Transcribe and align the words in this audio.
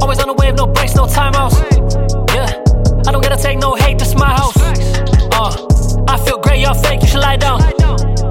Always 0.00 0.18
on 0.20 0.28
the 0.28 0.34
wave, 0.38 0.54
no 0.54 0.66
breaks, 0.66 0.94
no 0.94 1.06
timeouts. 1.06 1.58
Yeah, 2.34 2.46
I 3.06 3.12
don't 3.12 3.22
gotta 3.22 3.40
take 3.40 3.58
no 3.58 3.74
hate, 3.74 3.98
this 3.98 4.14
my 4.14 4.32
house. 4.32 4.56
Uh, 4.56 6.04
I 6.08 6.16
feel 6.24 6.38
great, 6.38 6.60
y'all 6.60 6.74
fake, 6.74 7.02
you 7.02 7.08
should 7.08 7.20
lie 7.20 7.36
down. 7.36 7.60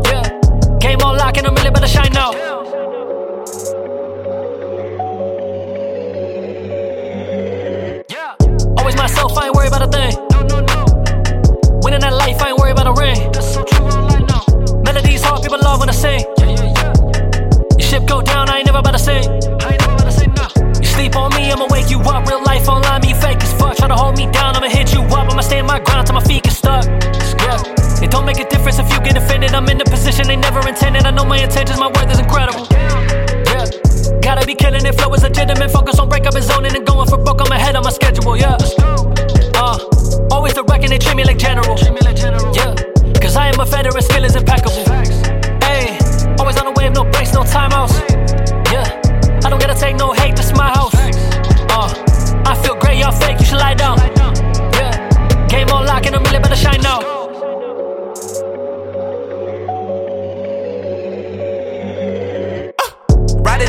Yeah, 0.06 0.78
game 0.80 1.02
on 1.02 1.18
lock, 1.18 1.38
and 1.38 1.48
I'm 1.48 1.56
really 1.56 1.72
better 1.72 1.88
shine 1.88 2.12
now. 2.14 2.57
Stay 25.48 25.60
in 25.60 25.66
my 25.66 25.80
ground 25.80 26.06
till 26.06 26.16
my 26.16 26.24
feet 26.24 26.44
get 26.44 26.54
stuck. 26.54 26.86
It 28.04 28.12
don't 28.12 28.26
make 28.26 28.40
a 28.40 28.48
difference 28.48 28.78
if 28.78 28.92
you 28.92 29.00
get 29.02 29.18
offended. 29.18 29.54
I'm 29.56 29.68
in 29.70 29.78
the 29.78 29.86
position 29.86 30.28
they 30.28 30.36
never 30.36 30.62
intended. 30.68 31.06
I 31.06 31.12
know 31.12 31.26
my 31.26 31.40
intentions, 31.40 31.80
my 31.80 31.88
worth 31.88 32.12
is 32.12 32.20
incredible. 32.20 32.68
Yeah. 33.50 33.66
Gotta 34.22 34.46
be 34.46 34.54
killing 34.54 34.86
it, 34.86 34.94
flow 35.00 35.14
is 35.16 35.24
legitimate. 35.24 35.72
Focus 35.72 36.00
on 36.00 36.10
break 36.10 36.28
up 36.28 36.36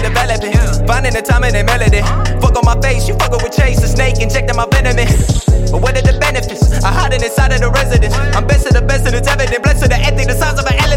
developing, 0.09 0.53
finding 0.87 1.13
the 1.13 1.23
time 1.23 1.45
and 1.45 1.55
the 1.55 1.65
melody. 1.65 2.01
Fuck 2.41 2.57
on 2.57 2.65
my 2.65 2.77
face, 2.81 3.09
you 3.09 3.15
fuckin' 3.15 3.43
with 3.43 3.53
Chase, 3.53 3.81
the 3.81 3.89
snake, 3.89 4.21
injecting 4.21 4.57
my 4.57 4.67
venom. 4.73 4.97
But 5.69 5.83
what 5.85 5.97
are 5.97 6.03
the 6.03 6.17
benefits? 6.19 6.65
I 6.83 6.91
hide 6.91 7.13
it 7.13 7.23
inside 7.23 7.53
of 7.53 7.61
the 7.61 7.71
residence. 7.71 8.15
I'm 8.33 8.47
best 8.47 8.67
of 8.67 8.73
the 8.73 8.83
best, 8.83 9.07
and 9.07 9.15
it's 9.15 9.29
evident. 9.29 9.63
Blessed 9.63 9.89
the 9.89 10.01
ethic, 10.01 10.27
the 10.27 10.35
size 10.35 10.59
of 10.59 10.65
an 10.65 10.73
elephant. 10.75 10.88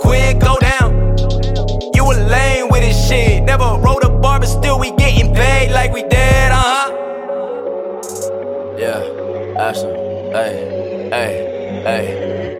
Quick. 0.00 0.40
Go 0.40 0.56
down. 0.58 1.16
You 1.94 2.04
a 2.10 2.14
lame 2.28 2.68
with 2.70 2.82
this 2.82 3.08
shit. 3.08 3.42
Never 3.44 3.78
wrote 3.84 4.04
a 4.04 4.08
bar, 4.08 4.40
but 4.40 4.46
still 4.48 4.78
we 4.78 4.90
getting 4.92 5.34
paid 5.34 5.72
like 5.72 5.92
we 5.92 6.02
did, 6.02 6.50
uh 6.52 6.56
huh. 6.56 6.88
Yeah, 8.78 9.02
Ashtin, 9.66 10.32
hey, 10.32 11.08
hey, 11.10 11.32
hey. 11.84 12.56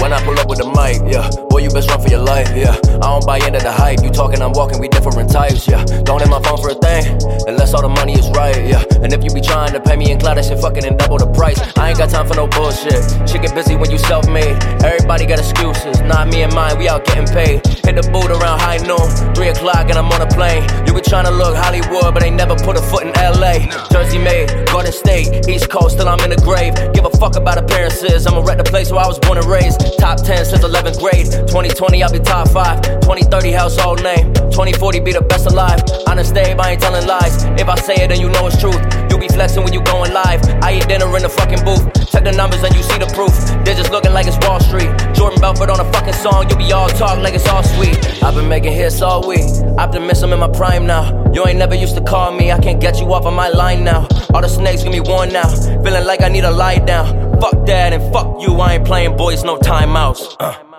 When 0.00 0.12
I 0.12 0.22
pull 0.24 0.38
up 0.38 0.48
with 0.48 0.58
the 0.58 0.66
mic, 0.66 1.00
yeah, 1.12 1.28
boy, 1.54 1.62
you 1.62 1.70
best 1.70 1.88
run 1.88 2.00
for 2.00 2.08
your 2.08 2.24
life, 2.26 2.50
yeah. 2.56 2.74
I 2.98 3.06
don't 3.14 3.24
buy 3.24 3.38
into 3.38 3.62
the 3.62 3.70
hype, 3.70 4.02
you 4.02 4.10
talking, 4.10 4.42
I'm 4.42 4.52
walking, 4.52 4.80
we 4.80 4.88
different 4.88 5.30
types, 5.30 5.68
yeah. 5.68 5.84
Don't 6.02 6.18
hit 6.18 6.28
my 6.28 6.42
phone 6.42 6.58
for 6.58 6.70
a 6.70 6.74
thing, 6.74 7.14
unless 7.46 7.72
all 7.74 7.82
the 7.82 7.88
money 7.88 8.14
is 8.14 8.28
right, 8.30 8.58
yeah. 8.66 8.82
And 9.02 9.12
if 9.12 9.22
you 9.22 9.30
be 9.30 9.40
trying 9.40 9.72
to 9.72 9.80
pay 9.80 9.94
me 9.94 10.10
in 10.10 10.18
cloud, 10.18 10.36
that 10.36 10.46
shit 10.46 10.58
fucking 10.58 10.84
and 10.84 10.98
double 10.98 11.18
the 11.18 11.30
price. 11.30 11.60
I 11.78 11.90
ain't 11.90 11.98
got 11.98 12.10
time 12.10 12.26
for 12.26 12.34
no 12.34 12.48
bullshit. 12.48 12.98
Shit 13.30 13.42
get 13.42 13.54
busy 13.54 13.76
when 13.76 13.90
you 13.92 13.98
self 13.98 14.26
made. 14.28 14.56
Everybody 14.82 15.26
got 15.26 15.38
excuses, 15.38 16.00
not 16.02 16.26
me 16.26 16.42
and 16.42 16.52
mine, 16.54 16.76
we 16.76 16.88
out 16.88 17.04
getting 17.04 17.30
paid. 17.30 17.62
Hit 17.86 17.94
the 17.94 18.04
boot 18.10 18.34
around 18.34 18.58
high 18.58 18.82
noon, 18.82 19.06
3 19.34 19.48
o'clock, 19.54 19.86
and 19.86 19.98
I'm 19.98 20.10
on 20.10 20.22
a 20.22 20.30
plane. 20.34 20.66
You 20.86 20.94
be 20.94 21.02
trying 21.02 21.26
to 21.26 21.30
look 21.30 21.54
Hollywood, 21.54 22.14
but 22.14 22.24
ain't 22.24 22.34
never 22.34 22.56
put 22.56 22.74
a 22.76 22.82
foot 22.82 23.06
in 23.06 23.12
LA. 23.14 23.70
Jersey 23.94 24.18
made, 24.18 24.50
Garden 24.66 24.90
State, 24.90 25.46
East 25.46 25.70
Coast, 25.70 25.98
till 25.98 26.08
I'm 26.08 26.18
in 26.26 26.30
the 26.34 26.40
grave. 26.42 26.74
Give 26.94 27.04
a 27.04 27.14
fuck 27.22 27.36
about 27.36 27.58
appearances, 27.58 28.26
I'ma 28.26 28.42
wreck 28.42 28.58
the 28.58 28.64
place 28.64 28.90
where 28.90 29.04
I 29.04 29.06
was 29.06 29.20
born 29.20 29.38
and 29.38 29.46
raised. 29.46 29.78
Top 29.98 30.18
10 30.18 30.46
since 30.46 30.64
11th 30.64 30.98
grade. 30.98 31.43
2020, 31.46 32.02
I'll 32.02 32.12
be 32.12 32.18
top 32.18 32.48
5. 32.48 32.82
2030, 33.00 33.52
household 33.52 34.02
name. 34.02 34.32
2040, 34.34 35.00
be 35.00 35.12
the 35.12 35.20
best 35.20 35.46
alive. 35.46 35.80
Honest 36.06 36.34
Dave, 36.34 36.58
I 36.58 36.72
ain't 36.72 36.80
telling 36.82 37.06
lies. 37.06 37.44
If 37.60 37.68
I 37.68 37.76
say 37.76 37.94
it, 38.04 38.08
then 38.08 38.20
you 38.20 38.28
know 38.28 38.46
it's 38.46 38.60
truth. 38.60 38.78
You 39.10 39.18
be 39.18 39.28
flexing 39.28 39.62
when 39.62 39.72
you 39.72 39.82
going 39.82 40.12
live. 40.12 40.42
I 40.62 40.74
eat 40.78 40.88
dinner 40.88 41.06
in 41.16 41.22
the 41.22 41.28
fucking 41.28 41.64
booth. 41.64 41.84
Check 42.10 42.24
the 42.24 42.32
numbers 42.32 42.62
and 42.62 42.74
you 42.74 42.82
see 42.82 42.98
the 42.98 43.06
proof. 43.14 43.34
They're 43.64 43.74
just 43.74 43.90
looking 43.90 44.12
like 44.12 44.26
it's 44.26 44.38
Wall 44.46 44.60
Street. 44.60 44.90
Jordan 45.14 45.40
Belfort 45.40 45.70
on 45.70 45.80
a 45.80 45.92
fucking 45.92 46.14
song, 46.14 46.48
you 46.48 46.56
be 46.56 46.72
all 46.72 46.88
talk 46.88 47.18
like 47.18 47.34
it's 47.34 47.48
all 47.48 47.62
sweet. 47.62 47.98
I've 48.22 48.34
been 48.34 48.48
making 48.48 48.72
hits 48.72 49.02
all 49.02 49.26
week. 49.26 49.44
Optimism 49.78 50.32
in 50.32 50.38
my 50.38 50.48
prime 50.48 50.86
now. 50.86 51.24
You 51.32 51.46
ain't 51.46 51.58
never 51.58 51.74
used 51.74 51.96
to 51.96 52.02
call 52.02 52.32
me, 52.32 52.52
I 52.52 52.58
can't 52.58 52.80
get 52.80 53.00
you 53.00 53.12
off 53.12 53.26
of 53.26 53.34
my 53.34 53.48
line 53.48 53.82
now. 53.84 54.06
All 54.32 54.40
the 54.40 54.48
snakes 54.48 54.82
give 54.82 54.92
me 54.92 55.00
one 55.00 55.32
now. 55.32 55.48
Feeling 55.82 56.04
like 56.04 56.22
I 56.22 56.28
need 56.28 56.44
a 56.44 56.50
lie 56.50 56.78
down. 56.78 57.40
Fuck 57.40 57.66
that 57.66 57.92
and 57.92 58.12
fuck 58.12 58.40
you, 58.40 58.54
I 58.60 58.74
ain't 58.74 58.86
playing 58.86 59.16
boys, 59.16 59.42
no 59.42 59.58
timeouts. 59.58 60.36
Uh. 60.38 60.73